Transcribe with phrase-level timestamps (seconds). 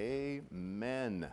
[0.00, 1.28] Amen.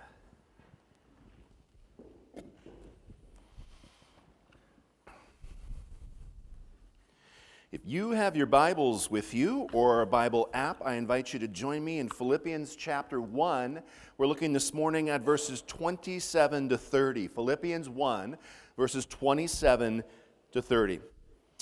[7.72, 11.48] If you have your Bibles with you or a Bible app, I invite you to
[11.48, 13.82] join me in Philippians chapter 1.
[14.18, 17.30] We're looking this morning at verses 27 to 30.
[17.30, 18.38] Philippians 1,
[18.76, 20.04] verses 27
[20.52, 21.00] to 30.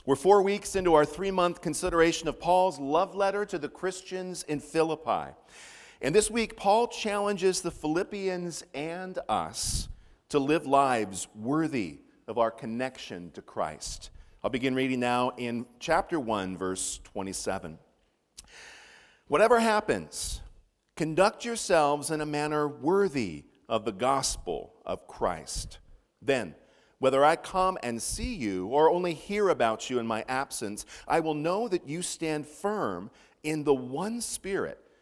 [0.08, 4.42] We're four weeks into our three month consideration of Paul's love letter to the Christians
[4.48, 5.36] in Philippi.
[6.02, 9.88] And this week, Paul challenges the Philippians and us
[10.30, 14.09] to live lives worthy of our connection to Christ.
[14.44, 17.77] I'll begin reading now in chapter 1, verse 27.
[19.27, 20.41] Whatever happens,
[20.98, 25.80] conduct yourselves in a manner worthy of the gospel of Christ.
[26.22, 26.55] Then,
[27.00, 31.22] whether I come and see you or only hear about you in my absence, I
[31.22, 33.12] will know that you stand firm
[33.44, 34.80] in the one Spirit,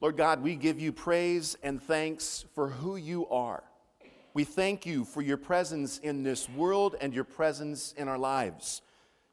[0.00, 3.64] Lord God, we give you praise and thanks for who you are.
[4.32, 8.82] We thank you for your presence in this world and your presence in our lives.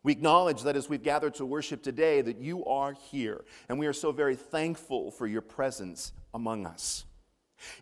[0.01, 3.85] We acknowledge that as we've gathered to worship today, that you are here, and we
[3.85, 7.05] are so very thankful for your presence among us.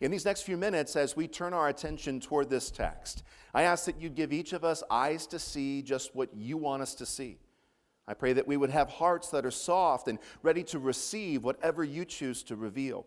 [0.01, 3.85] In these next few minutes, as we turn our attention toward this text, I ask
[3.85, 7.05] that you give each of us eyes to see just what you want us to
[7.05, 7.37] see.
[8.07, 11.83] I pray that we would have hearts that are soft and ready to receive whatever
[11.83, 13.05] you choose to reveal.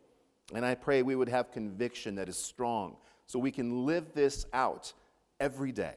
[0.54, 4.46] And I pray we would have conviction that is strong so we can live this
[4.52, 4.92] out
[5.40, 5.94] every day.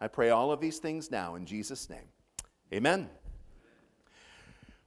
[0.00, 2.08] I pray all of these things now in Jesus' name.
[2.72, 3.08] Amen.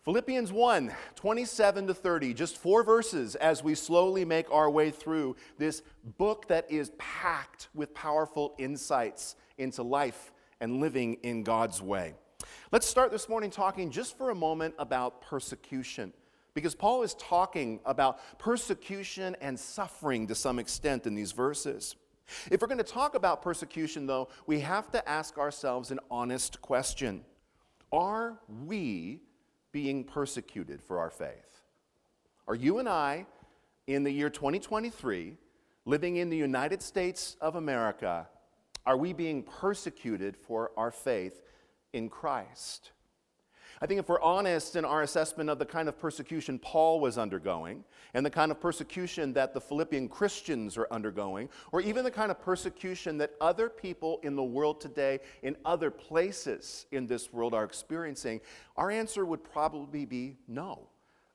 [0.04, 5.36] Philippians 1 27 to 30, just four verses as we slowly make our way through
[5.58, 5.82] this
[6.18, 10.32] book that is packed with powerful insights into life
[10.62, 12.14] and living in God's way.
[12.70, 16.12] Let's start this morning talking just for a moment about persecution
[16.54, 21.96] because Paul is talking about persecution and suffering to some extent in these verses.
[22.52, 26.62] If we're going to talk about persecution, though, we have to ask ourselves an honest
[26.62, 27.24] question
[27.94, 29.22] Are we
[29.72, 31.62] being persecuted for our faith?
[32.50, 33.28] Are you and I,
[33.88, 35.38] in the year 2023,
[35.86, 38.28] living in the United States of America,
[38.86, 41.44] are we being persecuted for our faith
[41.94, 42.92] in Christ?
[43.80, 47.18] I think if we're honest in our assessment of the kind of persecution Paul was
[47.18, 47.84] undergoing,
[48.14, 52.32] and the kind of persecution that the Philippian Christians are undergoing, or even the kind
[52.32, 57.54] of persecution that other people in the world today, in other places in this world,
[57.54, 58.42] are experiencing,
[58.78, 60.88] our answer would probably be no.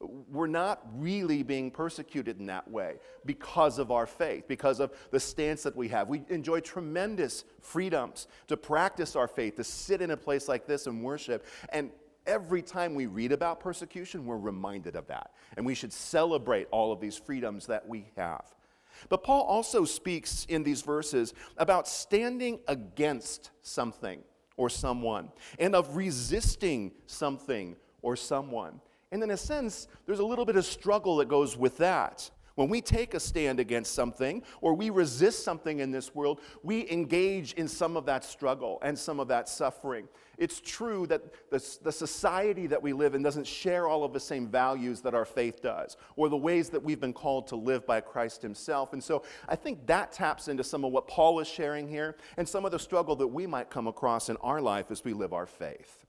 [0.02, 5.20] We're not really being persecuted in that way because of our faith, because of the
[5.20, 6.08] stance that we have.
[6.08, 10.86] We enjoy tremendous freedoms to practice our faith, to sit in a place like this
[10.86, 11.46] and worship.
[11.68, 11.90] And
[12.26, 15.30] every time we read about persecution, we're reminded of that.
[15.56, 18.44] And we should celebrate all of these freedoms that we have.
[19.08, 24.20] But Paul also speaks in these verses about standing against something
[24.56, 28.80] or someone and of resisting something or someone.
[29.12, 32.30] And in a sense, there's a little bit of struggle that goes with that.
[32.54, 36.90] When we take a stand against something or we resist something in this world, we
[36.90, 40.06] engage in some of that struggle and some of that suffering.
[40.36, 44.20] It's true that the, the society that we live in doesn't share all of the
[44.20, 47.86] same values that our faith does or the ways that we've been called to live
[47.86, 48.92] by Christ Himself.
[48.92, 52.46] And so I think that taps into some of what Paul is sharing here and
[52.46, 55.32] some of the struggle that we might come across in our life as we live
[55.32, 56.01] our faith.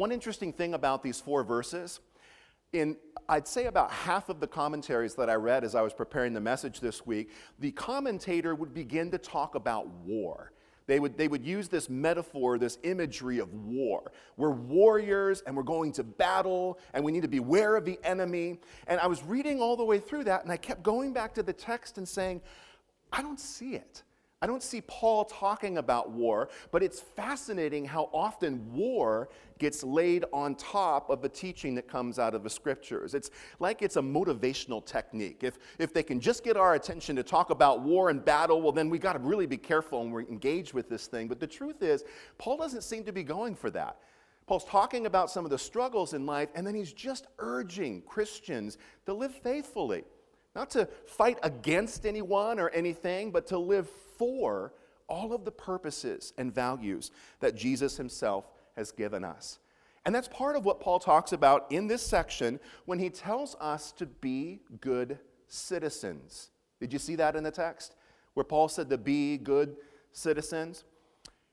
[0.00, 2.00] One interesting thing about these four verses
[2.72, 2.96] in
[3.28, 6.40] I'd say about half of the commentaries that I read as I was preparing the
[6.40, 10.52] message this week, the commentator would begin to talk about war.
[10.86, 14.10] They would, they would use this metaphor, this imagery of war.
[14.38, 18.58] We're warriors and we're going to battle and we need to beware of the enemy.
[18.86, 21.42] And I was reading all the way through that and I kept going back to
[21.42, 22.40] the text and saying,
[23.12, 24.02] I don't see it.
[24.42, 29.28] I don't see Paul talking about war, but it's fascinating how often war
[29.58, 33.12] gets laid on top of the teaching that comes out of the scriptures.
[33.12, 35.40] It's like it's a motivational technique.
[35.42, 38.72] If, if they can just get our attention to talk about war and battle, well,
[38.72, 41.28] then we got to really be careful and we're engaged with this thing.
[41.28, 42.04] But the truth is,
[42.38, 43.98] Paul doesn't seem to be going for that.
[44.46, 48.78] Paul's talking about some of the struggles in life, and then he's just urging Christians
[49.04, 50.04] to live faithfully
[50.54, 53.88] not to fight against anyone or anything, but to live
[54.18, 54.72] for
[55.08, 57.10] all of the purposes and values
[57.40, 59.58] that Jesus himself has given us.
[60.06, 63.92] And that's part of what Paul talks about in this section when he tells us
[63.92, 65.18] to be good
[65.48, 66.50] citizens.
[66.80, 67.94] Did you see that in the text?
[68.34, 69.76] Where Paul said to be good
[70.12, 70.84] citizens?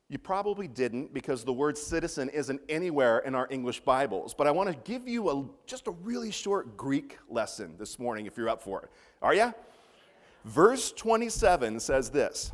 [0.09, 4.33] You probably didn't because the word citizen isn't anywhere in our English Bibles.
[4.33, 8.25] But I want to give you a, just a really short Greek lesson this morning
[8.25, 8.89] if you're up for it.
[9.21, 9.53] Are you?
[10.45, 12.53] Verse 27 says this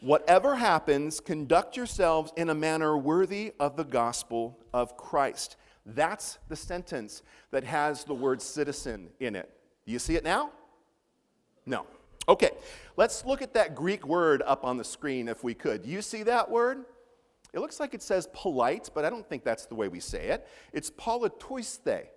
[0.00, 5.56] Whatever happens, conduct yourselves in a manner worthy of the gospel of Christ.
[5.86, 7.22] That's the sentence
[7.52, 9.48] that has the word citizen in it.
[9.86, 10.50] Do you see it now?
[11.64, 11.86] No.
[12.28, 12.50] Okay,
[12.98, 15.86] let's look at that Greek word up on the screen if we could.
[15.86, 16.84] You see that word?
[17.54, 20.28] It looks like it says polite, but I don't think that's the way we say
[20.28, 20.46] it.
[20.74, 22.08] It's politoiste.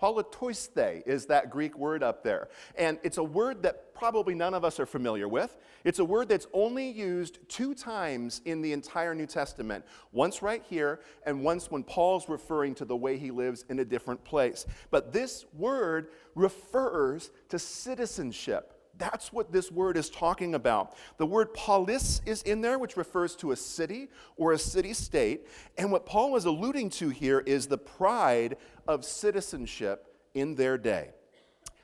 [0.00, 2.48] Politoiste is that Greek word up there.
[2.76, 5.56] And it's a word that probably none of us are familiar with.
[5.82, 10.62] It's a word that's only used two times in the entire New Testament once right
[10.68, 14.66] here, and once when Paul's referring to the way he lives in a different place.
[14.90, 18.74] But this word refers to citizenship.
[18.98, 20.96] That's what this word is talking about.
[21.18, 25.46] The word polis is in there, which refers to a city or a city state.
[25.76, 28.56] And what Paul is alluding to here is the pride
[28.88, 31.10] of citizenship in their day.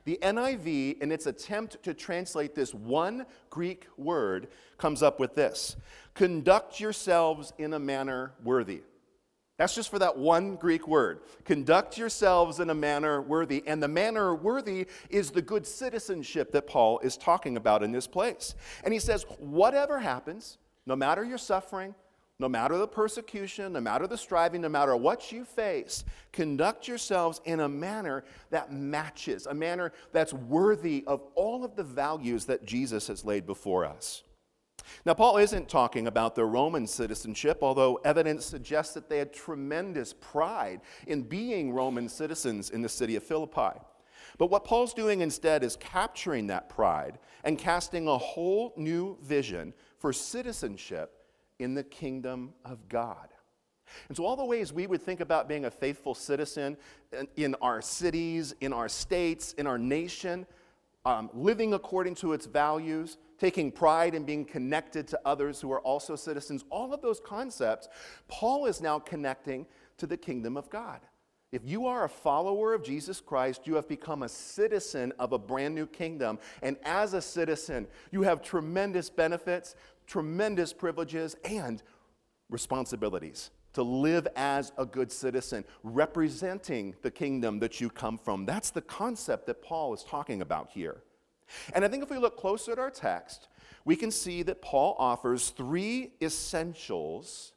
[0.05, 4.49] The NIV, in its attempt to translate this one Greek word,
[4.79, 5.77] comes up with this
[6.15, 8.83] Conduct yourselves in a manner worthy.
[9.63, 11.21] That's just for that one Greek word.
[11.45, 13.63] Conduct yourselves in a manner worthy.
[13.65, 18.09] And the manner worthy is the good citizenship that Paul is talking about in this
[18.09, 18.57] place.
[18.83, 21.95] And he says, whatever happens, no matter your suffering,
[22.41, 27.41] no matter the persecution, no matter the striving, no matter what you face, conduct yourselves
[27.45, 32.67] in a manner that matches, a manner that's worthy of all of the values that
[32.67, 34.25] Jesus has laid before us.
[35.05, 40.13] Now, Paul isn't talking about their Roman citizenship, although evidence suggests that they had tremendous
[40.13, 43.79] pride in being Roman citizens in the city of Philippi.
[44.39, 49.75] But what Paul's doing instead is capturing that pride and casting a whole new vision
[49.99, 51.27] for citizenship
[51.59, 53.29] in the kingdom of God.
[54.09, 56.77] And so, all the ways we would think about being a faithful citizen
[57.37, 60.47] in our cities, in our states, in our nation,
[61.05, 65.81] um, living according to its values, taking pride in being connected to others who are
[65.81, 67.89] also citizens, all of those concepts,
[68.29, 69.67] Paul is now connecting
[69.99, 71.01] to the kingdom of God.
[71.51, 75.41] If you are a follower of Jesus Christ, you have become a citizen of a
[75.41, 76.39] brand new kingdom.
[76.63, 79.75] And as a citizen, you have tremendous benefits,
[80.07, 81.83] tremendous privileges, and
[82.49, 88.47] responsibilities to live as a good citizen, representing the kingdom that you come from.
[88.47, 91.03] That's the concept that Paul is talking about here.
[91.75, 93.49] And I think if we look closer at our text,
[93.85, 97.53] we can see that Paul offers three essentials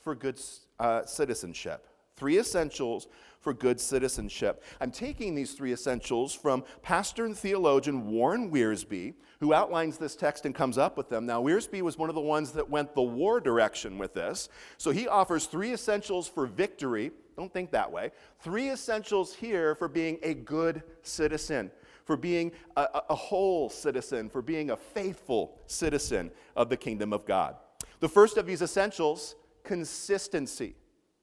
[0.00, 0.40] for good
[0.78, 1.86] uh, citizenship.
[2.16, 3.06] Three essentials
[3.40, 4.64] for good citizenship.
[4.80, 10.44] I'm taking these three essentials from pastor and theologian Warren Wiersbe, who outlines this text
[10.44, 11.24] and comes up with them.
[11.24, 14.48] Now, Wiersbe was one of the ones that went the war direction with this.
[14.78, 17.12] So he offers three essentials for victory.
[17.36, 18.10] Don't think that way.
[18.40, 21.70] Three essentials here for being a good citizen
[22.08, 27.26] for being a, a whole citizen, for being a faithful citizen of the kingdom of
[27.26, 27.54] God.
[28.00, 30.74] The first of these essentials consistency.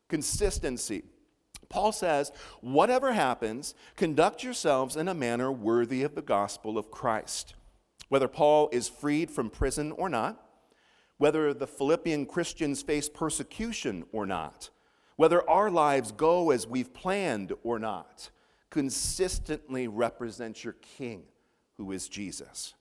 [0.09, 1.01] Consistency.
[1.69, 7.55] Paul says, whatever happens, conduct yourselves in a manner worthy of the gospel of Christ.
[8.09, 10.39] Whether Paul is freed from prison or not,
[11.17, 14.69] whether the Philippian Christians face persecution or not,
[15.15, 18.29] whether our lives go as we've planned or not,
[18.75, 21.23] consistently represents your King,
[21.77, 22.73] who is Jesus.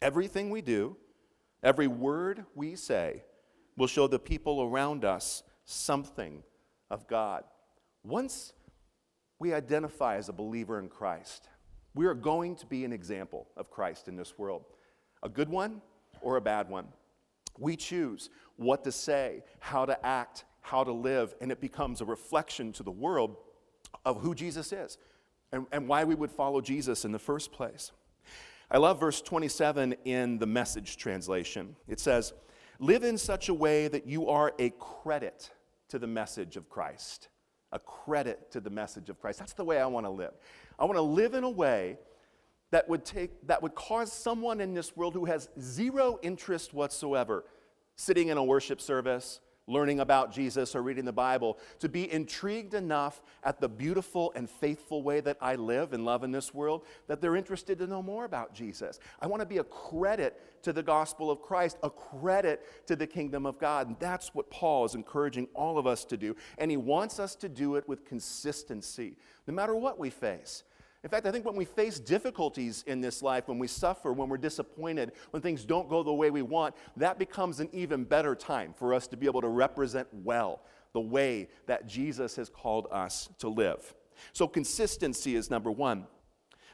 [0.00, 0.96] Everything we do,
[1.60, 3.24] every word we say,
[3.76, 6.44] will show the people around us something
[6.88, 7.42] of God.
[8.04, 8.52] Once
[9.40, 11.48] we identify as a believer in Christ,
[11.94, 14.62] we are going to be an example of Christ in this world
[15.24, 15.82] a good one
[16.20, 16.86] or a bad one.
[17.58, 22.04] We choose what to say, how to act, how to live, and it becomes a
[22.04, 23.36] reflection to the world
[24.04, 24.96] of who Jesus is
[25.54, 27.92] and, and why we would follow Jesus in the first place.
[28.70, 31.76] I love verse 27 in the message translation.
[31.86, 32.32] It says,
[32.80, 35.52] Live in such a way that you are a credit
[35.88, 37.28] to the message of Christ.
[37.70, 39.38] A credit to the message of Christ.
[39.38, 40.32] That's the way I want to live.
[40.76, 41.98] I want to live in a way
[42.72, 47.44] that would, take, that would cause someone in this world who has zero interest whatsoever
[47.94, 52.74] sitting in a worship service, learning about Jesus or reading the Bible, to be intrigued
[52.74, 56.84] enough at the beautiful and faithful way that I live and love in this world
[57.06, 58.98] that they're interested to know more about Jesus.
[59.20, 63.06] I want to be a credit to the gospel of Christ, a credit to the
[63.06, 63.88] kingdom of God.
[63.88, 66.36] And that's what Paul is encouraging all of us to do.
[66.58, 69.16] And he wants us to do it with consistency,
[69.46, 70.64] no matter what we face.
[71.04, 74.30] In fact, I think when we face difficulties in this life, when we suffer, when
[74.30, 78.34] we're disappointed, when things don't go the way we want, that becomes an even better
[78.34, 80.62] time for us to be able to represent well
[80.94, 83.94] the way that Jesus has called us to live.
[84.32, 86.06] So, consistency is number one.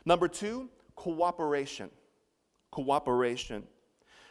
[0.05, 1.91] Number two, cooperation.
[2.71, 3.65] Cooperation.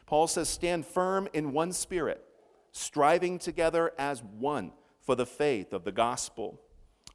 [0.06, 2.24] Paul says, stand firm in one spirit,
[2.72, 6.62] striving together as one for the faith of the gospel.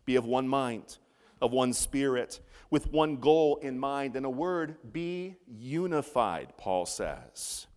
[0.05, 0.99] Be of one mind,
[1.41, 2.41] of one spirit
[2.75, 4.17] with one goal in mind.
[4.17, 7.69] And a word, be unified, Paul says.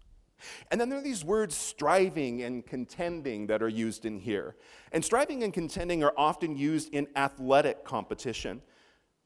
[0.72, 4.56] And then there are these words striving and contending that are used in here.
[4.92, 8.64] And striving and contending are often used in athletic competition.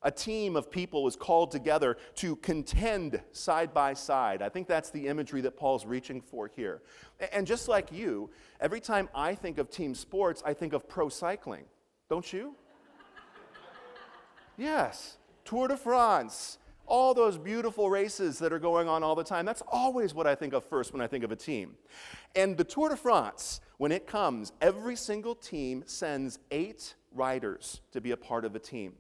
[0.04, 4.42] A team of people is called together to contend side by side.
[4.42, 6.82] I think that's the imagery that Paul's reaching for here.
[7.32, 11.08] And just like you, every time I think of team sports, I think of pro
[11.08, 11.64] cycling.
[12.10, 12.56] Don't you?
[14.58, 15.16] yes.
[15.46, 19.46] Tour de France, all those beautiful races that are going on all the time.
[19.46, 21.76] That's always what I think of first when I think of a team.
[22.36, 28.02] And the Tour de France, when it comes, every single team sends eight riders to
[28.02, 28.94] be a part of a team.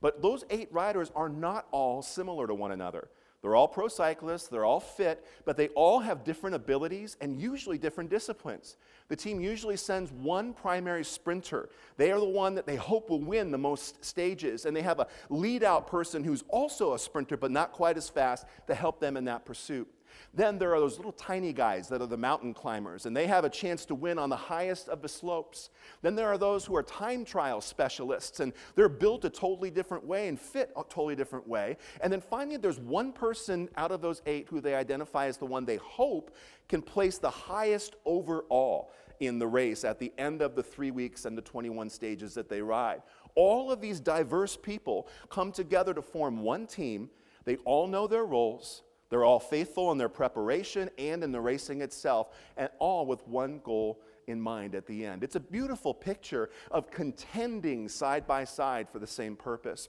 [0.00, 3.08] But those eight riders are not all similar to one another.
[3.46, 7.78] They're all pro cyclists, they're all fit, but they all have different abilities and usually
[7.78, 8.76] different disciplines.
[9.06, 11.68] The team usually sends one primary sprinter.
[11.96, 14.98] They are the one that they hope will win the most stages, and they have
[14.98, 18.98] a lead out person who's also a sprinter but not quite as fast to help
[18.98, 19.86] them in that pursuit.
[20.34, 23.44] Then there are those little tiny guys that are the mountain climbers, and they have
[23.44, 25.70] a chance to win on the highest of the slopes.
[26.02, 30.04] Then there are those who are time trial specialists, and they're built a totally different
[30.04, 31.76] way and fit a totally different way.
[32.00, 35.46] And then finally, there's one person out of those eight who they identify as the
[35.46, 36.34] one they hope
[36.68, 41.24] can place the highest overall in the race at the end of the three weeks
[41.24, 43.02] and the 21 stages that they ride.
[43.34, 47.10] All of these diverse people come together to form one team.
[47.44, 48.82] They all know their roles.
[49.16, 53.60] They're all faithful in their preparation and in the racing itself, and all with one
[53.64, 55.24] goal in mind at the end.
[55.24, 59.88] It's a beautiful picture of contending side by side for the same purpose.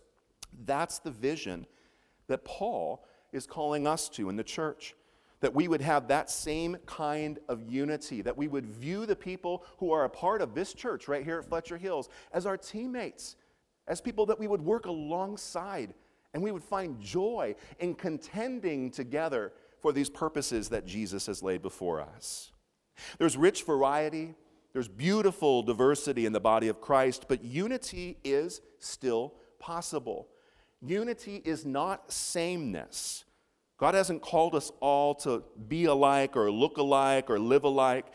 [0.63, 1.65] That's the vision
[2.27, 4.95] that Paul is calling us to in the church.
[5.41, 9.65] That we would have that same kind of unity, that we would view the people
[9.79, 13.35] who are a part of this church right here at Fletcher Hills as our teammates,
[13.89, 15.93] as people that we would work alongside
[16.37, 19.51] and we would find joy in contending together
[19.81, 22.51] for these purposes that Jesus has laid before us.
[23.17, 24.35] There's rich variety,
[24.71, 30.27] there's beautiful diversity in the body of Christ, but unity is still possible.
[30.79, 33.25] Unity is not sameness.
[33.79, 38.05] God hasn't called us all to be alike or look alike or live alike.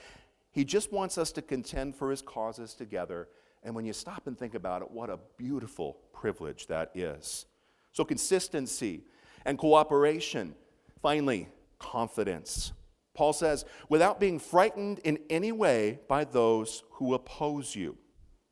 [0.52, 3.26] He just wants us to contend for his causes together.
[3.64, 7.46] And when you stop and think about it, what a beautiful privilege that is.
[7.92, 9.02] So, consistency
[9.44, 10.54] and cooperation.
[11.00, 12.72] Finally, confidence.
[13.14, 17.98] Paul says, without being frightened in any way by those who oppose you.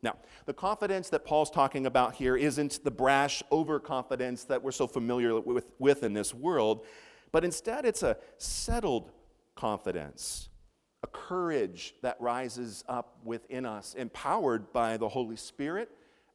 [0.02, 0.16] Now,
[0.46, 5.40] the confidence that Paul's talking about here isn't the brash overconfidence that we're so familiar
[5.40, 6.86] with, with in this world,
[7.32, 9.10] but instead it's a settled
[9.54, 10.48] confidence,
[11.02, 15.90] a courage that rises up within us, empowered by the Holy Spirit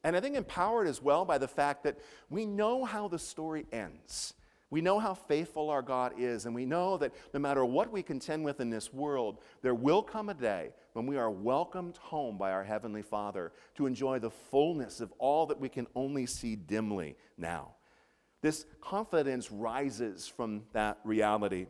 [0.06, 1.98] and I think empowered as well by the fact that
[2.30, 4.36] we know how the story ends.
[4.70, 8.04] We know how faithful our God is, and we know that no matter what we
[8.04, 12.38] contend with in this world, there will come a day when we are welcomed home
[12.38, 16.56] by our Heavenly Father to enjoy the fullness of all that we can only see
[16.56, 17.72] dimly now.
[18.44, 21.66] This confidence rises from that reality.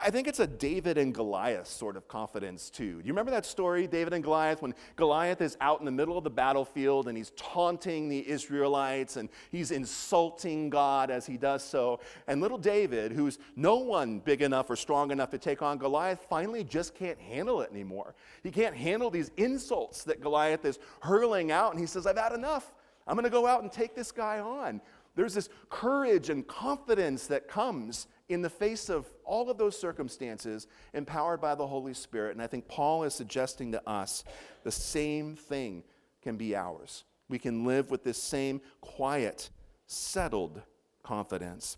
[0.00, 3.02] I think it's a David and Goliath sort of confidence, too.
[3.02, 6.16] Do you remember that story, David and Goliath, when Goliath is out in the middle
[6.16, 11.62] of the battlefield and he's taunting the Israelites and he's insulting God as he does
[11.62, 12.00] so?
[12.26, 16.24] And little David, who's no one big enough or strong enough to take on Goliath,
[16.26, 18.14] finally just can't handle it anymore.
[18.42, 22.32] He can't handle these insults that Goliath is hurling out, and he says, I've had
[22.32, 22.72] enough.
[23.06, 24.80] I'm going to go out and take this guy on.
[25.14, 30.66] There's this courage and confidence that comes in the face of all of those circumstances,
[30.94, 32.32] empowered by the Holy Spirit.
[32.32, 34.24] And I think Paul is suggesting to us
[34.64, 35.84] the same thing
[36.22, 37.04] can be ours.
[37.28, 39.50] We can live with this same quiet,
[39.86, 40.62] settled
[41.02, 41.76] confidence.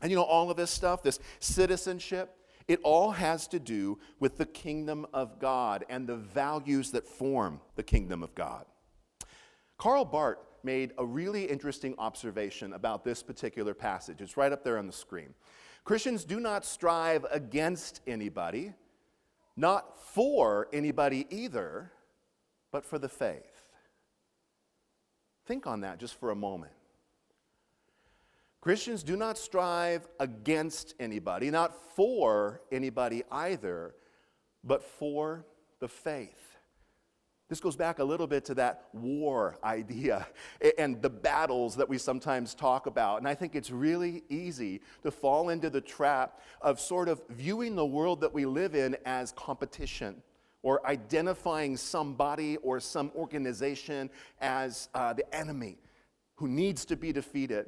[0.00, 2.34] And you know, all of this stuff, this citizenship,
[2.66, 7.60] It all has to do with the kingdom of God and the values that form
[7.76, 8.64] the kingdom of God.
[9.76, 14.20] Karl Barth made a really interesting observation about this particular passage.
[14.20, 15.34] It's right up there on the screen.
[15.84, 18.72] Christians do not strive against anybody,
[19.56, 21.92] not for anybody either,
[22.72, 23.42] but for the faith.
[25.46, 26.72] Think on that just for a moment.
[28.60, 33.94] Christians do not strive against anybody, not for anybody either,
[34.64, 35.44] but for
[35.80, 36.53] the faith.
[37.54, 40.26] This goes back a little bit to that war idea
[40.76, 43.18] and the battles that we sometimes talk about.
[43.18, 47.76] And I think it's really easy to fall into the trap of sort of viewing
[47.76, 50.20] the world that we live in as competition
[50.64, 55.78] or identifying somebody or some organization as uh, the enemy
[56.34, 57.66] who needs to be defeated.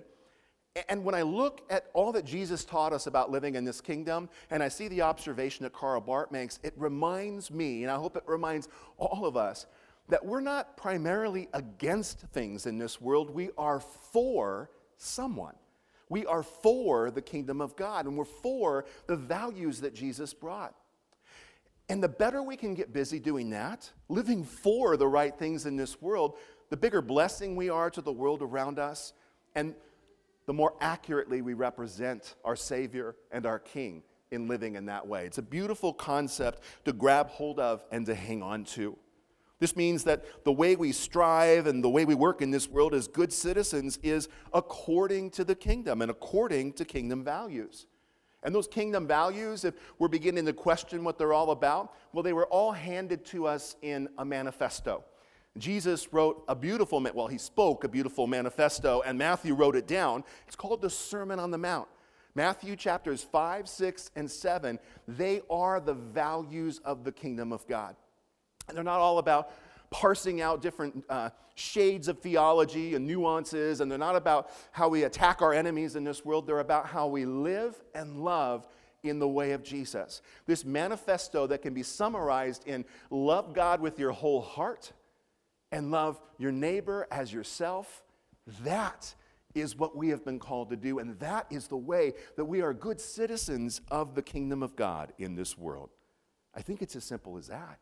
[0.88, 4.28] And when I look at all that Jesus taught us about living in this kingdom,
[4.50, 8.16] and I see the observation that Karl Barth makes, it reminds me, and I hope
[8.16, 9.66] it reminds all of us,
[10.08, 13.30] that we're not primarily against things in this world.
[13.30, 15.54] We are for someone.
[16.08, 20.74] We are for the kingdom of God, and we're for the values that Jesus brought.
[21.88, 25.76] And the better we can get busy doing that, living for the right things in
[25.76, 26.36] this world,
[26.70, 29.12] the bigger blessing we are to the world around us,
[29.54, 29.74] and
[30.46, 35.26] the more accurately we represent our Savior and our King in living in that way.
[35.26, 38.96] It's a beautiful concept to grab hold of and to hang on to.
[39.58, 42.92] This means that the way we strive and the way we work in this world
[42.92, 47.86] as good citizens is according to the kingdom and according to kingdom values.
[48.42, 52.34] And those kingdom values, if we're beginning to question what they're all about, well, they
[52.34, 55.04] were all handed to us in a manifesto.
[55.58, 60.22] Jesus wrote a beautiful, well, he spoke a beautiful manifesto, and Matthew wrote it down.
[60.46, 61.88] It's called the Sermon on the Mount.
[62.34, 67.96] Matthew chapters 5, 6, and 7, they are the values of the kingdom of God.
[68.68, 69.50] And they're not all about
[69.90, 75.04] parsing out different uh, shades of theology and nuances, and they're not about how we
[75.04, 76.46] attack our enemies in this world.
[76.46, 78.66] They're about how we live and love
[79.02, 80.22] in the way of Jesus.
[80.46, 84.92] This manifesto that can be summarized in love God with your whole heart
[85.72, 88.02] and love your neighbor as yourself,
[88.62, 89.14] that
[89.54, 92.60] is what we have been called to do, and that is the way that we
[92.60, 95.90] are good citizens of the kingdom of God in this world.
[96.54, 97.78] I think it's as simple as that.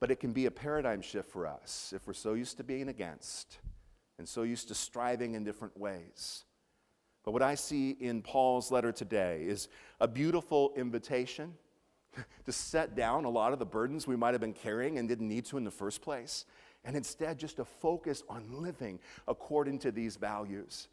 [0.00, 2.88] But it can be a paradigm shift for us if we're so used to being
[2.88, 3.58] against
[4.18, 6.44] and so used to striving in different ways.
[7.24, 9.68] But what I see in Paul's letter today is
[10.00, 11.54] a beautiful invitation
[12.44, 15.28] to set down a lot of the burdens we might have been carrying and didn't
[15.28, 16.46] need to in the first place,
[16.84, 20.88] and instead just to focus on living according to these values.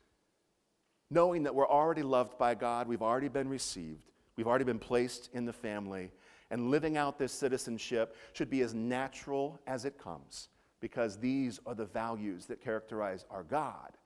[1.09, 5.29] Knowing that we're already loved by God, we've already been received, we've already been placed
[5.33, 6.11] in the family,
[6.55, 10.47] and living out this citizenship should be as natural as it comes
[10.79, 13.97] because these are the values that characterize our God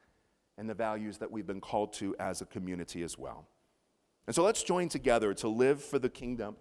[0.57, 3.45] and the values that we've been called to as a community as well.
[4.25, 6.55] And so let's join together to live for the kingdom.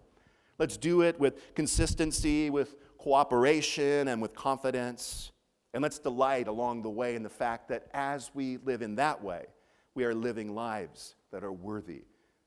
[0.59, 5.31] Let's do it with consistency, with cooperation, and with confidence.
[5.73, 9.23] And let's delight along the way in the fact that as we live in that
[9.23, 9.47] way,
[9.95, 12.03] we are living lives that are worthy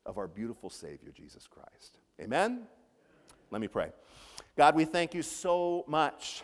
[0.06, 1.98] of our beautiful Savior, Jesus Christ.
[2.20, 2.68] Amen?
[3.52, 3.92] Let me pray.
[4.56, 6.42] God, we thank you so much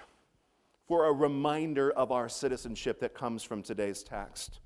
[0.86, 4.60] for a reminder of our citizenship that comes from today's text.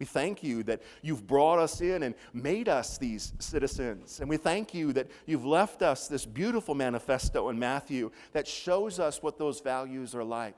[0.00, 4.18] We thank you that you've brought us in and made us these citizens.
[4.18, 8.98] And we thank you that you've left us this beautiful manifesto in Matthew that shows
[8.98, 10.56] us what those values are like.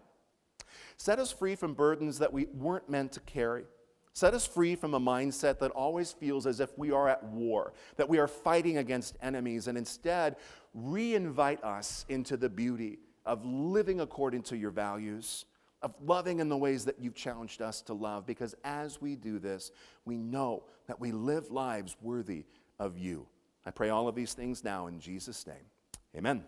[0.96, 3.64] Set us free from burdens that we weren't meant to carry.
[4.16, 7.74] Set us free from a mindset that always feels as if we are at war,
[7.98, 10.37] that we are fighting against enemies, and instead
[10.74, 15.44] reinvite us into the beauty of living according to your values,
[15.83, 18.24] of loving in the ways that you've challenged us to love.
[18.24, 19.70] Because as we do this,
[20.07, 22.46] we know that we live lives worthy
[22.79, 23.26] of you.
[23.66, 25.66] I pray all of these things now in Jesus' name.
[26.16, 26.42] Amen.